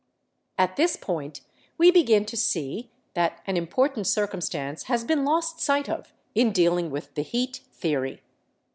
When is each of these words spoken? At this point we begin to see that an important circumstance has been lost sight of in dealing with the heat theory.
At 0.57 0.77
this 0.77 0.95
point 0.97 1.41
we 1.77 1.91
begin 1.91 2.25
to 2.25 2.35
see 2.35 2.89
that 3.13 3.39
an 3.45 3.55
important 3.55 4.07
circumstance 4.07 4.85
has 4.85 5.03
been 5.03 5.23
lost 5.25 5.59
sight 5.61 5.87
of 5.87 6.11
in 6.33 6.51
dealing 6.51 6.89
with 6.89 7.13
the 7.13 7.21
heat 7.21 7.61
theory. 7.71 8.23